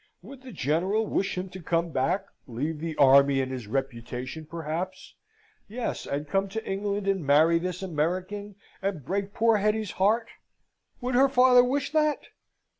[0.23, 5.13] Would the General wish him to come back; leave the army and his reputation, perhaps;
[5.67, 10.29] yes, and come to England and marry this American, and break poor Hetty's heart
[11.01, 12.17] would her father wish that?